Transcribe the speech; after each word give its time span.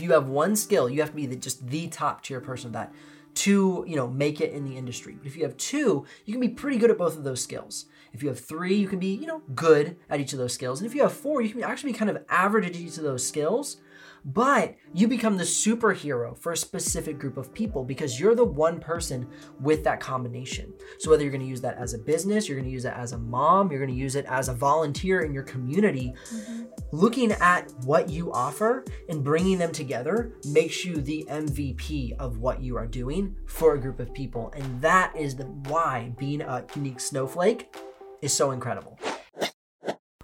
If 0.00 0.04
you 0.04 0.12
have 0.12 0.28
one 0.28 0.56
skill, 0.56 0.88
you 0.88 1.00
have 1.00 1.10
to 1.10 1.16
be 1.16 1.26
the, 1.26 1.36
just 1.36 1.66
the 1.68 1.86
top 1.88 2.22
tier 2.22 2.40
person 2.40 2.68
of 2.68 2.72
that 2.72 2.90
to 3.34 3.84
you 3.86 3.96
know 3.96 4.08
make 4.08 4.40
it 4.40 4.50
in 4.50 4.64
the 4.64 4.78
industry. 4.78 5.14
But 5.18 5.26
if 5.26 5.36
you 5.36 5.42
have 5.42 5.58
two, 5.58 6.06
you 6.24 6.32
can 6.32 6.40
be 6.40 6.48
pretty 6.48 6.78
good 6.78 6.90
at 6.90 6.96
both 6.96 7.18
of 7.18 7.24
those 7.24 7.42
skills. 7.42 7.84
If 8.14 8.22
you 8.22 8.30
have 8.30 8.40
three, 8.40 8.74
you 8.74 8.88
can 8.88 8.98
be 8.98 9.14
you 9.14 9.26
know 9.26 9.42
good 9.54 9.96
at 10.08 10.18
each 10.18 10.32
of 10.32 10.38
those 10.38 10.54
skills. 10.54 10.80
And 10.80 10.88
if 10.88 10.94
you 10.94 11.02
have 11.02 11.12
four, 11.12 11.42
you 11.42 11.50
can 11.50 11.62
actually 11.62 11.92
be 11.92 11.98
kind 11.98 12.10
of 12.10 12.24
average 12.30 12.64
at 12.64 12.76
each 12.76 12.96
of 12.96 13.02
those 13.02 13.28
skills 13.28 13.76
but 14.24 14.76
you 14.92 15.08
become 15.08 15.36
the 15.36 15.44
superhero 15.44 16.36
for 16.36 16.52
a 16.52 16.56
specific 16.56 17.18
group 17.18 17.36
of 17.36 17.52
people 17.54 17.84
because 17.84 18.18
you're 18.18 18.34
the 18.34 18.44
one 18.44 18.80
person 18.80 19.26
with 19.60 19.84
that 19.84 20.00
combination. 20.00 20.72
So, 20.98 21.10
whether 21.10 21.22
you're 21.22 21.32
going 21.32 21.42
to 21.42 21.46
use 21.46 21.60
that 21.62 21.78
as 21.78 21.94
a 21.94 21.98
business, 21.98 22.48
you're 22.48 22.58
going 22.58 22.68
to 22.68 22.72
use 22.72 22.84
it 22.84 22.94
as 22.94 23.12
a 23.12 23.18
mom, 23.18 23.70
you're 23.70 23.80
going 23.80 23.94
to 23.94 24.00
use 24.00 24.16
it 24.16 24.26
as 24.26 24.48
a 24.48 24.54
volunteer 24.54 25.20
in 25.20 25.32
your 25.32 25.42
community, 25.42 26.14
mm-hmm. 26.32 26.64
looking 26.92 27.32
at 27.32 27.70
what 27.84 28.08
you 28.08 28.32
offer 28.32 28.84
and 29.08 29.24
bringing 29.24 29.58
them 29.58 29.72
together 29.72 30.32
makes 30.46 30.84
you 30.84 30.96
the 30.96 31.24
MVP 31.28 32.16
of 32.18 32.38
what 32.38 32.62
you 32.62 32.76
are 32.76 32.86
doing 32.86 33.36
for 33.46 33.74
a 33.74 33.80
group 33.80 34.00
of 34.00 34.12
people. 34.14 34.52
And 34.56 34.80
that 34.80 35.14
is 35.16 35.36
the 35.36 35.44
why 35.44 36.12
being 36.18 36.42
a 36.42 36.64
unique 36.74 37.00
snowflake 37.00 37.74
is 38.22 38.34
so 38.34 38.50
incredible. 38.50 38.98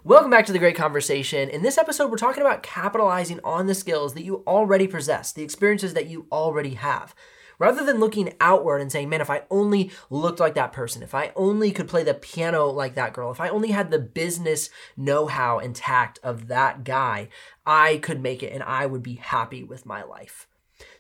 Welcome 0.07 0.31
back 0.31 0.47
to 0.47 0.53
the 0.53 0.61
Great 0.61 0.77
Conversation. 0.77 1.49
In 1.49 1.63
this 1.63 1.79
episode, 1.79 2.13
we're 2.13 2.17
talking 2.17 2.41
about 2.41 2.63
capitalizing 2.63 3.41
on 3.43 3.67
the 3.67 3.75
skills 3.75 4.15
that 4.15 4.23
you 4.23 4.45
already 4.47 4.87
possess, 4.87 5.33
the 5.33 5.43
experiences 5.43 5.95
that 5.95 6.07
you 6.07 6.29
already 6.31 6.75
have. 6.75 7.13
Rather 7.59 7.85
than 7.85 7.99
looking 7.99 8.33
outward 8.41 8.81
and 8.81 8.93
saying, 8.93 9.09
man, 9.09 9.21
if 9.21 9.31
I 9.31 9.43
only 9.51 9.91
looked 10.09 10.39
like 10.39 10.55
that 10.55 10.73
person, 10.73 11.03
if 11.03 11.13
I 11.13 11.33
only 11.35 11.73
could 11.73 11.89
play 11.89 12.05
the 12.05 12.15
piano 12.15 12.67
like 12.67 12.95
that 12.95 13.15
girl, 13.15 13.33
if 13.33 13.41
I 13.41 13.49
only 13.49 13.73
had 13.73 13.91
the 13.91 13.99
business 13.99 14.71
know 14.97 15.27
how 15.27 15.59
and 15.59 15.75
tact 15.75 16.21
of 16.23 16.47
that 16.47 16.85
guy, 16.85 17.29
I 17.67 17.97
could 17.97 18.23
make 18.23 18.45
it 18.45 18.53
and 18.53 18.63
I 18.63 18.87
would 18.87 19.03
be 19.03 19.15
happy 19.15 19.65
with 19.65 19.87
my 19.87 20.05
life. 20.05 20.47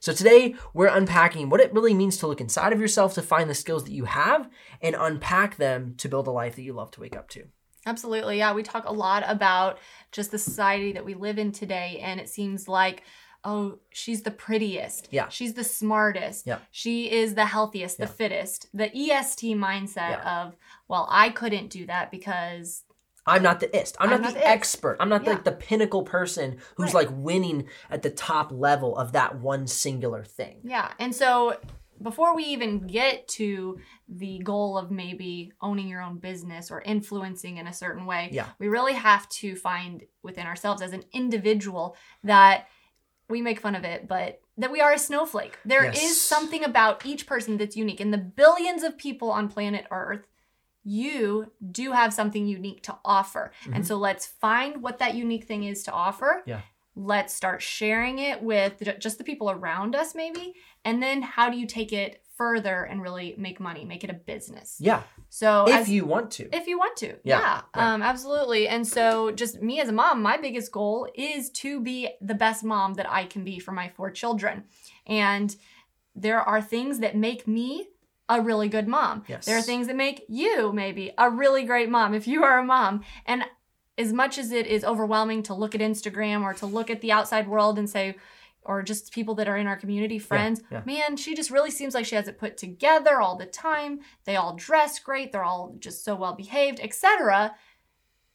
So 0.00 0.12
today 0.12 0.56
we're 0.74 0.88
unpacking 0.88 1.48
what 1.48 1.60
it 1.60 1.72
really 1.72 1.94
means 1.94 2.16
to 2.16 2.26
look 2.26 2.40
inside 2.40 2.72
of 2.72 2.80
yourself 2.80 3.14
to 3.14 3.22
find 3.22 3.48
the 3.48 3.54
skills 3.54 3.84
that 3.84 3.92
you 3.92 4.06
have 4.06 4.50
and 4.82 4.96
unpack 4.98 5.58
them 5.58 5.94
to 5.98 6.08
build 6.08 6.26
a 6.26 6.32
life 6.32 6.56
that 6.56 6.62
you 6.62 6.72
love 6.72 6.90
to 6.90 7.00
wake 7.00 7.14
up 7.14 7.28
to. 7.28 7.44
Absolutely. 7.86 8.38
Yeah. 8.38 8.52
We 8.52 8.62
talk 8.62 8.84
a 8.86 8.92
lot 8.92 9.24
about 9.26 9.78
just 10.12 10.30
the 10.32 10.38
society 10.38 10.92
that 10.92 11.04
we 11.04 11.14
live 11.14 11.38
in 11.38 11.52
today. 11.52 12.00
And 12.02 12.20
it 12.20 12.28
seems 12.28 12.68
like, 12.68 13.04
oh, 13.44 13.78
she's 13.90 14.22
the 14.22 14.30
prettiest. 14.30 15.08
Yeah. 15.12 15.28
She's 15.28 15.54
the 15.54 15.64
smartest. 15.64 16.46
Yeah. 16.46 16.58
She 16.72 17.10
is 17.10 17.34
the 17.34 17.46
healthiest, 17.46 17.98
the 17.98 18.04
yeah. 18.04 18.10
fittest. 18.10 18.68
The 18.74 18.86
EST 18.86 19.54
mindset 19.56 20.10
yeah. 20.10 20.42
of, 20.42 20.56
well, 20.88 21.06
I 21.10 21.30
couldn't 21.30 21.70
do 21.70 21.86
that 21.86 22.10
because 22.10 22.82
I'm 23.24 23.42
not 23.42 23.60
the 23.60 23.74
ist. 23.76 23.96
I'm, 23.98 24.06
I'm 24.06 24.10
not, 24.10 24.20
not, 24.22 24.34
the, 24.34 24.40
the 24.40 24.48
expert. 24.48 24.96
I'm 25.00 25.08
not 25.08 25.24
yeah. 25.24 25.30
like 25.30 25.44
the 25.44 25.52
pinnacle 25.52 26.02
person 26.02 26.58
who's 26.76 26.92
right. 26.92 27.06
like 27.06 27.16
winning 27.16 27.68
at 27.90 28.02
the 28.02 28.10
top 28.10 28.50
level 28.52 28.96
of 28.96 29.12
that 29.12 29.40
one 29.40 29.66
singular 29.66 30.24
thing. 30.24 30.58
Yeah. 30.64 30.92
And 30.98 31.14
so 31.14 31.56
before 32.02 32.34
we 32.34 32.44
even 32.44 32.86
get 32.86 33.26
to 33.28 33.78
the 34.08 34.38
goal 34.38 34.76
of 34.78 34.90
maybe 34.90 35.52
owning 35.60 35.88
your 35.88 36.02
own 36.02 36.18
business 36.18 36.70
or 36.70 36.82
influencing 36.82 37.56
in 37.56 37.66
a 37.66 37.72
certain 37.72 38.06
way, 38.06 38.30
yeah. 38.32 38.46
we 38.58 38.68
really 38.68 38.94
have 38.94 39.28
to 39.30 39.56
find 39.56 40.04
within 40.22 40.46
ourselves 40.46 40.82
as 40.82 40.92
an 40.92 41.04
individual 41.12 41.96
that 42.24 42.68
we 43.28 43.42
make 43.42 43.60
fun 43.60 43.74
of 43.74 43.84
it, 43.84 44.06
but 44.06 44.40
that 44.58 44.70
we 44.70 44.80
are 44.80 44.92
a 44.92 44.98
snowflake. 44.98 45.58
There 45.64 45.84
yes. 45.84 46.02
is 46.02 46.20
something 46.20 46.64
about 46.64 47.04
each 47.04 47.26
person 47.26 47.56
that's 47.56 47.76
unique. 47.76 48.00
In 48.00 48.10
the 48.10 48.18
billions 48.18 48.82
of 48.82 48.96
people 48.96 49.30
on 49.30 49.48
planet 49.48 49.86
Earth, 49.90 50.26
you 50.84 51.50
do 51.72 51.92
have 51.92 52.14
something 52.14 52.46
unique 52.46 52.82
to 52.84 52.96
offer. 53.04 53.52
Mm-hmm. 53.64 53.74
And 53.74 53.86
so 53.86 53.96
let's 53.96 54.26
find 54.26 54.82
what 54.82 54.98
that 55.00 55.14
unique 55.16 55.44
thing 55.44 55.64
is 55.64 55.82
to 55.82 55.92
offer. 55.92 56.42
Yeah. 56.46 56.60
Let's 56.94 57.34
start 57.34 57.60
sharing 57.60 58.20
it 58.20 58.42
with 58.42 58.82
just 59.00 59.18
the 59.18 59.24
people 59.24 59.50
around 59.50 59.96
us, 59.96 60.14
maybe. 60.14 60.54
And 60.86 61.02
then 61.02 61.20
how 61.20 61.50
do 61.50 61.58
you 61.58 61.66
take 61.66 61.92
it 61.92 62.22
further 62.36 62.84
and 62.84 63.02
really 63.02 63.34
make 63.36 63.58
money, 63.58 63.84
make 63.84 64.04
it 64.04 64.10
a 64.10 64.14
business? 64.14 64.76
Yeah. 64.78 65.02
So 65.30 65.66
if 65.66 65.74
as, 65.74 65.90
you 65.90 66.04
want 66.04 66.30
to, 66.32 66.48
if 66.54 66.68
you 66.68 66.78
want 66.78 66.96
to, 66.98 67.08
yeah, 67.24 67.40
yeah 67.40 67.60
right. 67.74 67.94
um, 67.94 68.02
absolutely. 68.02 68.68
And 68.68 68.86
so, 68.86 69.32
just 69.32 69.60
me 69.60 69.80
as 69.80 69.88
a 69.88 69.92
mom, 69.92 70.22
my 70.22 70.36
biggest 70.36 70.70
goal 70.70 71.08
is 71.14 71.50
to 71.50 71.80
be 71.80 72.08
the 72.20 72.34
best 72.34 72.62
mom 72.62 72.94
that 72.94 73.10
I 73.10 73.24
can 73.24 73.42
be 73.42 73.58
for 73.58 73.72
my 73.72 73.88
four 73.88 74.12
children. 74.12 74.64
And 75.08 75.54
there 76.14 76.40
are 76.40 76.62
things 76.62 77.00
that 77.00 77.16
make 77.16 77.48
me 77.48 77.88
a 78.28 78.40
really 78.40 78.68
good 78.68 78.86
mom. 78.86 79.24
Yes. 79.26 79.44
There 79.44 79.58
are 79.58 79.62
things 79.62 79.88
that 79.88 79.96
make 79.96 80.24
you 80.28 80.72
maybe 80.72 81.12
a 81.18 81.28
really 81.28 81.64
great 81.64 81.90
mom 81.90 82.14
if 82.14 82.28
you 82.28 82.44
are 82.44 82.60
a 82.60 82.64
mom. 82.64 83.02
And 83.26 83.44
as 83.98 84.12
much 84.12 84.38
as 84.38 84.52
it 84.52 84.68
is 84.68 84.84
overwhelming 84.84 85.42
to 85.44 85.54
look 85.54 85.74
at 85.74 85.80
Instagram 85.80 86.42
or 86.42 86.54
to 86.54 86.66
look 86.66 86.90
at 86.90 87.00
the 87.00 87.10
outside 87.10 87.48
world 87.48 87.76
and 87.76 87.90
say, 87.90 88.14
or 88.66 88.82
just 88.82 89.12
people 89.12 89.34
that 89.36 89.48
are 89.48 89.56
in 89.56 89.66
our 89.66 89.76
community, 89.76 90.18
friends, 90.18 90.60
yeah, 90.70 90.78
yeah. 90.78 90.84
man, 90.84 91.16
she 91.16 91.34
just 91.34 91.50
really 91.50 91.70
seems 91.70 91.94
like 91.94 92.04
she 92.04 92.16
has 92.16 92.28
it 92.28 92.38
put 92.38 92.56
together 92.56 93.20
all 93.20 93.36
the 93.36 93.46
time. 93.46 94.00
They 94.24 94.36
all 94.36 94.54
dress 94.54 94.98
great, 94.98 95.32
they're 95.32 95.44
all 95.44 95.74
just 95.78 96.04
so 96.04 96.14
well 96.14 96.34
behaved, 96.34 96.80
etc. 96.80 97.54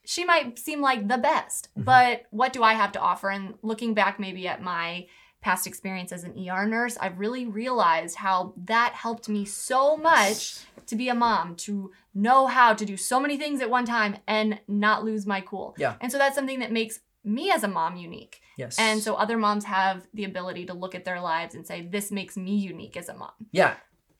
She 0.05 0.25
might 0.25 0.57
seem 0.57 0.81
like 0.81 1.07
the 1.07 1.17
best, 1.17 1.69
mm-hmm. 1.71 1.83
but 1.83 2.23
what 2.31 2.53
do 2.53 2.63
I 2.63 2.73
have 2.73 2.91
to 2.93 2.99
offer? 2.99 3.29
And 3.29 3.55
looking 3.61 3.93
back 3.93 4.19
maybe 4.19 4.47
at 4.47 4.61
my 4.61 5.07
past 5.41 5.65
experience 5.65 6.11
as 6.11 6.23
an 6.23 6.37
ER 6.37 6.65
nurse, 6.65 6.97
I've 6.99 7.19
really 7.19 7.45
realized 7.45 8.15
how 8.15 8.53
that 8.65 8.93
helped 8.93 9.27
me 9.27 9.43
so 9.43 9.97
much 9.97 10.59
to 10.85 10.95
be 10.95 11.09
a 11.09 11.15
mom, 11.15 11.55
to 11.55 11.91
know 12.13 12.47
how 12.47 12.73
to 12.73 12.85
do 12.85 12.97
so 12.97 13.19
many 13.19 13.37
things 13.37 13.61
at 13.61 13.69
one 13.69 13.85
time 13.85 14.17
and 14.27 14.59
not 14.67 15.03
lose 15.03 15.25
my 15.25 15.41
cool. 15.41 15.75
Yeah. 15.77 15.95
And 15.99 16.11
so 16.11 16.17
that's 16.17 16.35
something 16.35 16.59
that 16.59 16.71
makes 16.71 16.99
me 17.23 17.51
as 17.51 17.63
a 17.63 17.67
mom 17.67 17.95
unique. 17.95 18.41
Yes. 18.57 18.79
And 18.79 19.01
so 19.01 19.15
other 19.15 19.37
moms 19.37 19.65
have 19.65 20.07
the 20.13 20.23
ability 20.23 20.65
to 20.67 20.73
look 20.73 20.95
at 20.95 21.05
their 21.05 21.19
lives 21.19 21.55
and 21.55 21.65
say, 21.65 21.81
this 21.81 22.11
makes 22.11 22.35
me 22.37 22.55
unique 22.55 22.97
as 22.97 23.09
a 23.09 23.13
mom. 23.13 23.31
Yeah. 23.51 23.75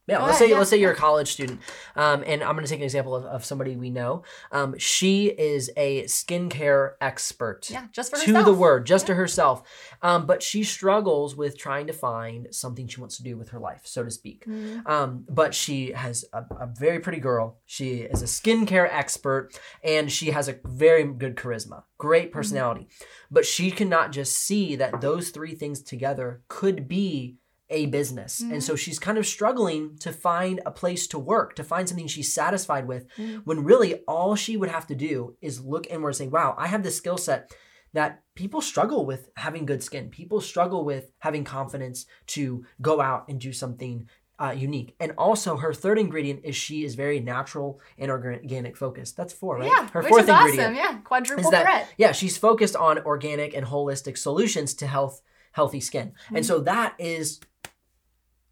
Yeah, 0.08 0.18
Go 0.18 0.26
let's 0.26 0.38
ahead, 0.38 0.40
say 0.40 0.52
yeah. 0.52 0.58
let's 0.58 0.70
say 0.70 0.78
you're 0.78 0.92
a 0.92 0.96
college 0.96 1.32
student, 1.32 1.62
um, 1.96 2.24
and 2.26 2.44
I'm 2.44 2.56
going 2.56 2.66
to 2.66 2.70
take 2.70 2.80
an 2.80 2.86
example 2.86 3.16
of, 3.16 3.24
of 3.26 3.46
somebody 3.46 3.76
we 3.76 3.92
know. 3.92 4.24
Um, 4.52 4.76
she 4.80 5.28
is 5.28 5.70
a 5.78 6.04
skincare 6.04 6.94
expert. 7.00 7.70
Yeah, 7.70 7.86
just 7.92 8.10
for 8.10 8.18
herself. 8.18 8.46
to 8.46 8.52
the 8.52 8.58
word, 8.58 8.88
just 8.88 9.04
yeah. 9.04 9.08
to 9.08 9.16
herself. 9.16 9.64
Um, 10.02 10.26
but 10.26 10.42
she 10.42 10.64
struggles 10.64 11.36
with 11.36 11.58
trying 11.58 11.86
to 11.88 11.94
find 11.94 12.48
something 12.52 12.88
she 12.88 13.00
wants 13.00 13.18
to 13.18 13.24
do 13.24 13.38
with 13.38 13.50
her 13.50 13.60
life, 13.60 13.82
so 13.84 14.04
to 14.04 14.10
speak. 14.10 14.46
Um, 14.88 15.26
but 15.30 15.54
she 15.54 15.92
has 15.92 16.26
a, 16.34 16.44
a 16.60 16.68
very 16.68 17.00
pretty 17.00 17.20
girl. 17.20 17.60
She 17.68 18.00
is 18.00 18.24
a 18.24 18.26
skincare 18.26 18.90
expert, 18.92 19.52
and 19.84 20.12
she 20.12 20.32
has 20.32 20.48
a 20.48 20.58
very 20.66 21.04
good 21.04 21.36
charisma, 21.36 21.84
great 22.00 22.26
mm-hmm. 22.26 22.34
personality. 22.34 22.82
Mm-hmm. 22.82 23.06
But 23.30 23.46
she 23.46 23.70
cannot 23.70 24.12
just 24.12 24.36
see 24.36 24.76
that 24.78 25.00
those 25.00 25.30
three 25.30 25.54
things 25.54 25.82
together 25.84 26.42
could 26.48 26.88
be 26.88 27.38
a 27.72 27.88
business. 27.88 28.42
Mm-hmm. 28.42 28.54
And 28.54 28.64
so 28.64 28.76
she's 28.76 29.00
kind 29.00 29.18
of 29.18 29.26
struggling 29.26 29.98
to 30.00 30.12
find 30.12 30.62
a 30.66 30.72
place 30.72 31.08
to 31.08 31.18
work, 31.18 31.56
to 31.56 31.64
find 31.64 31.88
something 31.88 32.08
she's 32.08 32.34
satisfied 32.34 32.88
with, 32.88 33.08
mm-hmm. 33.18 33.38
when 33.40 33.64
really 33.64 33.96
all 34.08 34.36
she 34.36 34.58
would 34.58 34.70
have 34.70 34.86
to 34.88 34.96
do 34.96 35.36
is 35.42 35.66
look 35.66 35.88
inward 35.88 36.10
and 36.10 36.18
say, 36.18 36.28
wow, 36.28 36.54
I 36.58 36.68
have 36.68 36.84
this 36.84 36.98
skill 36.98 37.18
set 37.18 37.52
that 37.94 38.22
people 38.36 38.62
struggle 38.62 39.06
with 39.06 39.30
having 39.36 39.66
good 39.66 39.84
skin. 39.84 40.10
People 40.10 40.42
struggle 40.42 40.86
with 40.86 41.12
having 41.20 41.44
confidence 41.44 42.06
to 42.28 42.66
go 42.82 43.02
out 43.02 43.26
and 43.28 43.40
do 43.40 43.52
something 43.52 44.08
uh, 44.40 44.52
unique. 44.52 44.96
And 45.00 45.14
also, 45.18 45.58
her 45.58 45.74
third 45.74 46.00
ingredient 46.00 46.42
is 46.44 46.56
she 46.56 46.84
is 46.84 46.96
very 46.96 47.20
natural 47.20 47.80
and 47.98 48.10
organic 48.10 48.76
focused. 48.76 49.16
That's 49.16 49.34
four, 49.34 49.58
right? 49.58 49.72
Yeah, 49.72 49.88
her 49.90 50.02
fourth 50.02 50.28
ingredient. 50.28 50.60
Awesome. 50.60 50.76
Yeah, 50.76 50.98
quadruple 51.04 51.52
that, 51.52 51.64
threat. 51.64 51.88
Yeah, 51.98 52.12
she's 52.12 52.38
focused 52.38 52.76
on 52.76 53.00
organic 53.00 53.54
and 53.54 53.66
holistic 53.66 54.18
solutions 54.18 54.74
to 54.76 54.88
health, 54.88 55.22
healthy 55.52 55.80
skin. 55.80 56.08
Mm-hmm. 56.08 56.38
And 56.38 56.46
so 56.46 56.62
that 56.62 56.96
is 56.98 57.40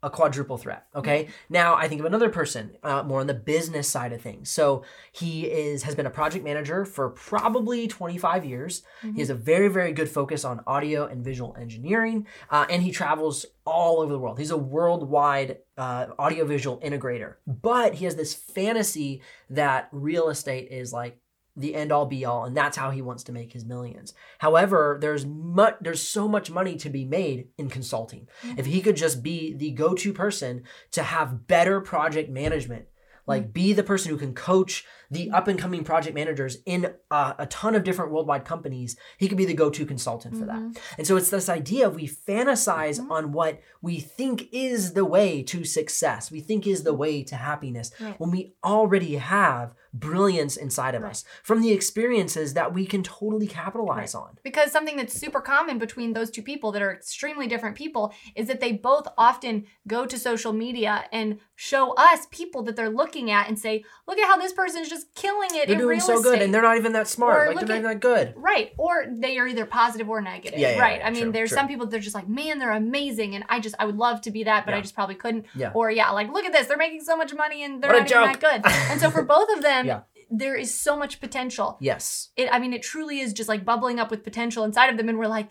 a 0.01 0.09
quadruple 0.09 0.57
threat. 0.57 0.87
Okay. 0.95 1.27
Now 1.49 1.75
I 1.75 1.87
think 1.87 1.99
of 1.99 2.05
another 2.05 2.29
person, 2.29 2.77
uh, 2.83 3.03
more 3.03 3.19
on 3.19 3.27
the 3.27 3.33
business 3.33 3.87
side 3.87 4.13
of 4.13 4.21
things. 4.21 4.49
So 4.49 4.83
he 5.11 5.45
is 5.45 5.83
has 5.83 5.95
been 5.95 6.05
a 6.05 6.11
project 6.11 6.43
manager 6.43 6.85
for 6.85 7.09
probably 7.09 7.87
25 7.87 8.45
years. 8.45 8.83
Mm-hmm. 9.03 9.15
He 9.15 9.21
has 9.21 9.29
a 9.29 9.35
very 9.35 9.67
very 9.67 9.91
good 9.91 10.09
focus 10.09 10.45
on 10.45 10.61
audio 10.65 11.05
and 11.05 11.23
visual 11.23 11.55
engineering, 11.59 12.27
uh, 12.49 12.65
and 12.69 12.81
he 12.81 12.91
travels 12.91 13.45
all 13.65 14.01
over 14.01 14.11
the 14.11 14.19
world. 14.19 14.39
He's 14.39 14.51
a 14.51 14.57
worldwide 14.57 15.57
uh, 15.77 16.07
audiovisual 16.17 16.79
integrator. 16.79 17.35
But 17.45 17.95
he 17.95 18.05
has 18.05 18.15
this 18.15 18.33
fantasy 18.33 19.21
that 19.49 19.89
real 19.91 20.29
estate 20.29 20.69
is 20.71 20.91
like 20.91 21.19
the 21.59 21.75
end 21.75 21.91
all 21.91 22.05
be 22.05 22.25
all 22.25 22.45
and 22.45 22.55
that's 22.55 22.77
how 22.77 22.89
he 22.89 23.01
wants 23.01 23.23
to 23.23 23.31
make 23.31 23.53
his 23.53 23.65
millions 23.65 24.13
however 24.39 24.97
there's 25.01 25.25
much 25.25 25.75
there's 25.81 26.01
so 26.01 26.27
much 26.27 26.49
money 26.49 26.75
to 26.75 26.89
be 26.89 27.05
made 27.05 27.49
in 27.57 27.69
consulting 27.69 28.27
mm-hmm. 28.41 28.57
if 28.57 28.65
he 28.65 28.81
could 28.81 28.95
just 28.95 29.21
be 29.21 29.53
the 29.53 29.71
go-to 29.71 30.13
person 30.13 30.63
to 30.91 31.03
have 31.03 31.47
better 31.47 31.81
project 31.81 32.29
management 32.29 32.85
like 33.27 33.53
be 33.53 33.73
the 33.73 33.83
person 33.83 34.09
who 34.09 34.17
can 34.17 34.33
coach 34.33 34.85
the 35.11 35.31
up 35.31 35.47
and 35.47 35.57
coming 35.57 35.83
project 35.83 36.13
managers 36.15 36.57
in 36.65 36.93
uh, 37.09 37.33
a 37.39 37.45
ton 37.47 37.73
of 37.75 37.83
different 37.83 38.11
worldwide 38.11 38.45
companies. 38.45 38.95
He 39.17 39.27
could 39.27 39.37
be 39.37 39.45
the 39.45 39.53
go 39.53 39.69
to 39.69 39.85
consultant 39.85 40.35
for 40.37 40.45
Mm-hmm. 40.45 40.71
that. 40.73 40.81
And 40.97 41.07
so 41.07 41.17
it's 41.17 41.29
this 41.29 41.49
idea 41.49 41.87
of 41.87 41.95
we 41.95 42.07
fantasize 42.07 42.99
on 43.09 43.31
what 43.31 43.59
we 43.81 43.99
think 43.99 44.49
is 44.51 44.93
the 44.93 45.05
way 45.05 45.41
to 45.43 45.63
success, 45.63 46.31
we 46.31 46.41
think 46.41 46.67
is 46.67 46.83
the 46.83 46.93
way 46.93 47.23
to 47.23 47.35
happiness, 47.35 47.91
Right. 47.99 48.19
when 48.19 48.31
we 48.31 48.53
already 48.63 49.15
have 49.15 49.73
brilliance 49.91 50.55
inside 50.55 50.93
of 50.93 51.01
Right. 51.01 51.09
us 51.11 51.23
from 51.43 51.61
the 51.61 51.71
experiences 51.71 52.53
that 52.53 52.73
we 52.75 52.85
can 52.85 53.01
totally 53.01 53.47
capitalize 53.47 54.13
on. 54.13 54.37
Because 54.43 54.71
something 54.71 54.97
that's 54.97 55.13
super 55.19 55.41
common 55.41 55.79
between 55.79 56.13
those 56.13 56.29
two 56.29 56.43
people 56.43 56.71
that 56.73 56.81
are 56.83 56.93
extremely 56.93 57.47
different 57.47 57.75
people 57.75 58.13
is 58.35 58.47
that 58.47 58.59
they 58.59 58.71
both 58.73 59.07
often 59.17 59.65
go 59.87 60.05
to 60.05 60.17
social 60.19 60.53
media 60.53 61.05
and 61.11 61.39
show 61.55 61.93
us 61.93 62.27
people 62.29 62.61
that 62.63 62.75
they're 62.75 62.89
looking 62.89 63.31
at 63.31 63.47
and 63.47 63.57
say, 63.57 63.83
look 64.07 64.19
at 64.19 64.27
how 64.27 64.37
this 64.37 64.53
person's 64.53 64.89
just 64.89 64.98
killing 65.15 65.49
it 65.53 65.67
They're 65.67 65.75
in 65.75 65.81
doing 65.81 65.99
so 65.99 66.21
good 66.21 66.41
and 66.41 66.53
they're 66.53 66.61
not 66.61 66.77
even 66.77 66.93
that 66.93 67.01
Or 67.01 67.05
smart. 67.05 67.55
Like 67.55 67.65
they're 67.65 67.81
not 67.81 67.89
that 67.89 67.99
good. 67.99 68.33
Right. 68.35 68.73
Or 68.77 69.05
they 69.09 69.37
are 69.37 69.47
either 69.47 69.65
positive 69.65 70.09
or 70.09 70.21
negative. 70.21 70.59
Yeah, 70.59 70.71
yeah, 70.75 70.79
right. 70.79 70.99
yeah, 70.99 71.07
I 71.07 71.11
mean, 71.11 71.23
true, 71.23 71.31
there's 71.31 71.49
true. 71.49 71.57
some 71.57 71.67
people 71.67 71.85
that 71.87 71.95
are 71.97 72.01
just 72.01 72.15
like, 72.15 72.27
man, 72.27 72.59
they're 72.59 72.71
amazing. 72.71 73.35
And 73.35 73.43
I 73.49 73.59
just, 73.59 73.75
I 73.79 73.85
would 73.85 73.97
love 73.97 74.21
to 74.21 74.31
be 74.31 74.43
that, 74.45 74.65
but 74.65 74.73
I 74.73 74.81
just 74.81 74.95
probably 74.95 75.15
couldn't. 75.15 75.45
Yeah. 75.55 75.71
Or, 75.73 75.89
yeah, 75.91 76.09
like, 76.11 76.31
look 76.31 76.45
at 76.45 76.51
this. 76.51 76.67
They're 76.67 76.77
making 76.77 77.01
so 77.03 77.15
much 77.17 77.33
money 77.33 77.63
and 77.63 77.81
they're 77.81 77.91
What 77.91 78.09
not 78.09 78.11
even 78.11 78.23
that 78.23 78.39
good. 78.63 78.71
And 78.91 78.99
so 78.99 79.09
for 79.09 79.23
both 79.23 79.49
of 79.55 79.61
them, 79.61 79.85
Yeah. 79.89 80.01
there 80.29 80.55
is 80.55 80.77
so 80.79 80.95
much 80.97 81.19
potential. 81.19 81.77
Yes. 81.79 82.29
It, 82.35 82.49
I 82.51 82.59
mean, 82.59 82.73
it 82.73 82.81
truly 82.81 83.19
is 83.19 83.33
just 83.33 83.49
like 83.49 83.65
bubbling 83.65 83.99
up 83.99 84.11
with 84.11 84.23
potential 84.23 84.63
inside 84.63 84.89
of 84.89 84.97
them. 84.97 85.09
And 85.09 85.17
we're 85.17 85.27
like, 85.27 85.49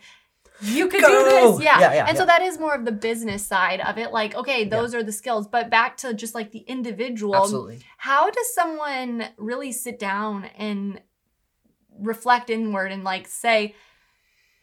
you 0.61 0.89
could 0.89 1.03
Go! 1.03 1.09
do 1.09 1.25
this. 1.57 1.65
Yeah. 1.65 1.81
Yeah, 1.81 1.95
yeah, 1.95 2.07
and 2.09 2.19
so 2.19 2.27
that 2.27 2.43
is 2.43 2.59
more 2.59 2.75
of 2.75 2.85
the 2.85 2.93
business 2.93 3.45
side 3.47 3.81
of 3.81 3.99
it. 3.99 4.13
Like, 4.13 4.35
okay, 4.35 4.65
those 4.65 4.95
are 4.95 5.03
the 5.03 5.13
skills. 5.13 5.47
But 5.47 5.71
back 5.71 5.97
to 5.99 6.15
just 6.15 6.35
like 6.35 6.51
the 6.53 6.61
individual. 6.61 7.37
Absolutely. 7.37 7.81
How 7.97 8.31
does 8.31 8.55
someone 8.55 9.27
really 9.37 9.73
sit 9.73 9.99
down 9.99 10.45
and 10.57 11.01
reflect 12.01 12.51
inward 12.51 12.93
and 12.93 13.05
like 13.05 13.27
say, 13.27 13.75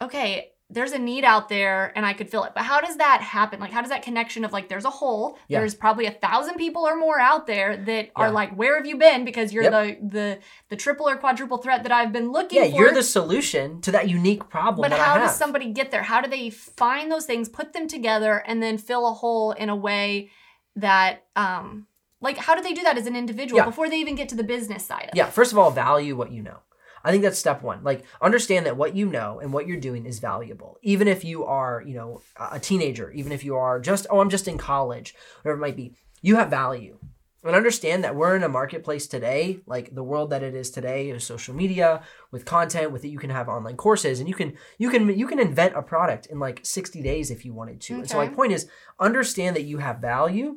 okay, 0.00 0.52
there's 0.68 0.90
a 0.90 0.98
need 0.98 1.22
out 1.22 1.48
there 1.48 1.92
and 1.94 2.04
I 2.04 2.12
could 2.12 2.28
fill 2.28 2.42
it. 2.42 2.50
But 2.52 2.64
how 2.64 2.80
does 2.80 2.96
that 2.96 3.20
happen? 3.20 3.60
Like, 3.60 3.70
how 3.70 3.82
does 3.82 3.90
that 3.90 4.02
connection 4.02 4.44
of 4.44 4.52
like, 4.52 4.68
there's 4.68 4.84
a 4.84 4.90
hole, 4.90 5.38
Yeah. 5.46 5.60
there's 5.60 5.76
probably 5.76 6.06
a 6.06 6.10
thousand 6.10 6.56
people 6.56 6.82
or 6.82 6.96
more 6.96 7.20
out 7.20 7.46
there 7.46 7.76
that 7.76 8.10
are 8.16 8.32
like, 8.32 8.50
where 8.56 8.76
have 8.76 8.84
you 8.84 8.96
been? 8.98 9.24
Because 9.24 9.52
you're 9.52 9.62
Yep. 9.62 9.72
the 9.72 10.08
the 10.08 10.38
the 10.70 10.76
triple 10.76 11.08
or 11.08 11.16
quadruple 11.16 11.58
threat 11.58 11.84
that 11.84 11.92
I've 11.92 12.12
been 12.12 12.32
looking 12.32 12.58
Yeah, 12.62 12.68
for. 12.70 12.76
you're 12.78 12.92
the 12.92 13.04
solution 13.04 13.80
to 13.82 13.92
that 13.92 14.08
unique 14.08 14.48
problem 14.48 14.82
but 14.90 14.96
that 14.96 14.98
how 15.04 15.14
I 15.14 15.18
have. 15.18 15.28
does 15.28 15.36
somebody 15.36 15.70
get 15.72 15.92
there? 15.92 16.02
How 16.02 16.20
do 16.20 16.28
they 16.28 16.50
find 16.50 17.12
those 17.12 17.26
things, 17.26 17.48
put 17.48 17.72
them 17.72 17.86
together, 17.86 18.42
and 18.44 18.60
then 18.60 18.76
fill 18.76 19.06
a 19.06 19.12
hole 19.14 19.52
in 19.52 19.68
a 19.68 19.76
way 19.76 20.30
that, 20.74 21.26
um, 21.36 21.86
like, 22.20 22.38
how 22.38 22.56
do 22.56 22.62
they 22.62 22.72
do 22.72 22.82
that 22.82 22.98
as 22.98 23.06
an 23.06 23.14
individual 23.14 23.60
Yeah. 23.60 23.66
before 23.66 23.88
they 23.88 23.98
even 23.98 24.16
get 24.16 24.28
to 24.30 24.34
the 24.34 24.42
business 24.44 24.84
side 24.84 25.04
of 25.04 25.08
it? 25.10 25.14
Yeah, 25.16 25.26
first 25.30 25.52
of 25.52 25.58
all, 25.58 25.70
value 25.70 26.16
what 26.16 26.32
you 26.32 26.42
know. 26.42 26.58
I 27.06 27.12
think 27.12 27.22
that's 27.22 27.38
step 27.38 27.62
one. 27.62 27.84
Like, 27.84 28.04
understand 28.20 28.66
that 28.66 28.76
what 28.76 28.96
you 28.96 29.06
know 29.06 29.38
and 29.38 29.52
what 29.52 29.68
you're 29.68 29.78
doing 29.78 30.06
is 30.06 30.18
valuable. 30.18 30.76
Even 30.82 31.06
if 31.06 31.24
you 31.24 31.44
are, 31.44 31.80
you 31.86 31.94
know, 31.94 32.20
a 32.36 32.58
teenager, 32.58 33.12
even 33.12 33.30
if 33.30 33.44
you 33.44 33.54
are 33.54 33.78
just, 33.78 34.08
oh, 34.10 34.18
I'm 34.18 34.28
just 34.28 34.48
in 34.48 34.58
college, 34.58 35.14
whatever 35.42 35.56
it 35.56 35.64
might 35.64 35.76
be, 35.76 35.94
you 36.20 36.34
have 36.34 36.50
value. 36.50 36.98
And 37.44 37.54
understand 37.54 38.02
that 38.02 38.16
we're 38.16 38.34
in 38.34 38.42
a 38.42 38.48
marketplace 38.48 39.06
today, 39.06 39.60
like 39.66 39.94
the 39.94 40.02
world 40.02 40.30
that 40.30 40.42
it 40.42 40.56
is 40.56 40.68
today, 40.68 41.10
is 41.10 41.22
social 41.22 41.54
media 41.54 42.02
with 42.32 42.44
content, 42.44 42.90
with 42.90 43.04
it 43.04 43.10
you 43.10 43.20
can 43.20 43.30
have 43.30 43.48
online 43.48 43.76
courses, 43.76 44.18
and 44.18 44.28
you 44.28 44.34
can 44.34 44.54
you 44.78 44.90
can 44.90 45.16
you 45.16 45.28
can 45.28 45.38
invent 45.38 45.76
a 45.76 45.82
product 45.82 46.26
in 46.26 46.40
like 46.40 46.58
60 46.64 47.00
days 47.02 47.30
if 47.30 47.44
you 47.44 47.54
wanted 47.54 47.80
to. 47.82 47.94
And 47.94 48.10
so 48.10 48.16
my 48.16 48.26
point 48.26 48.50
is, 48.50 48.68
understand 48.98 49.54
that 49.54 49.62
you 49.62 49.78
have 49.78 50.00
value, 50.00 50.56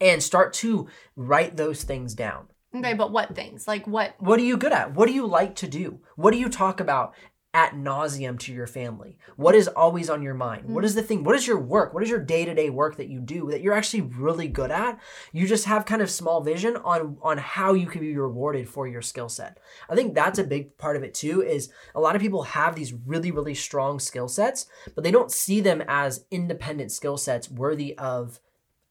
and 0.00 0.22
start 0.22 0.52
to 0.52 0.86
write 1.16 1.56
those 1.56 1.82
things 1.82 2.14
down 2.14 2.46
Okay, 2.78 2.94
but 2.94 3.12
what 3.12 3.34
things? 3.34 3.66
Like 3.66 3.86
what? 3.86 4.14
what 4.18 4.38
are 4.38 4.44
you 4.44 4.56
good 4.56 4.72
at? 4.72 4.94
What 4.94 5.06
do 5.06 5.14
you 5.14 5.26
like 5.26 5.54
to 5.56 5.68
do? 5.68 6.00
What 6.16 6.32
do 6.32 6.38
you 6.38 6.48
talk 6.48 6.80
about 6.80 7.14
at 7.56 7.72
nauseum 7.72 8.38
to 8.38 8.52
your 8.52 8.66
family? 8.66 9.16
What 9.36 9.54
is 9.54 9.66
always 9.66 10.10
on 10.10 10.20
your 10.20 10.34
mind? 10.34 10.66
What 10.66 10.84
is 10.84 10.94
the 10.94 11.02
thing? 11.02 11.24
What 11.24 11.36
is 11.36 11.46
your 11.46 11.58
work? 11.58 11.94
What 11.94 12.02
is 12.02 12.10
your 12.10 12.20
day 12.20 12.44
to 12.44 12.54
day 12.54 12.68
work 12.68 12.96
that 12.98 13.08
you 13.08 13.18
do 13.18 13.50
that 13.50 13.62
you're 13.62 13.72
actually 13.72 14.02
really 14.02 14.46
good 14.46 14.70
at? 14.70 15.00
You 15.32 15.46
just 15.46 15.64
have 15.64 15.86
kind 15.86 16.02
of 16.02 16.10
small 16.10 16.42
vision 16.42 16.76
on 16.76 17.16
on 17.22 17.38
how 17.38 17.72
you 17.72 17.86
can 17.86 18.02
be 18.02 18.14
rewarded 18.14 18.68
for 18.68 18.86
your 18.86 19.00
skill 19.00 19.30
set. 19.30 19.58
I 19.88 19.94
think 19.94 20.14
that's 20.14 20.38
a 20.38 20.44
big 20.44 20.76
part 20.76 20.96
of 20.96 21.02
it 21.02 21.14
too. 21.14 21.40
Is 21.40 21.70
a 21.94 22.00
lot 22.00 22.14
of 22.14 22.20
people 22.20 22.42
have 22.42 22.74
these 22.74 22.92
really 22.92 23.30
really 23.30 23.54
strong 23.54 24.00
skill 24.00 24.28
sets, 24.28 24.66
but 24.94 25.02
they 25.02 25.10
don't 25.10 25.32
see 25.32 25.62
them 25.62 25.82
as 25.88 26.26
independent 26.30 26.92
skill 26.92 27.16
sets 27.16 27.50
worthy 27.50 27.96
of 27.96 28.38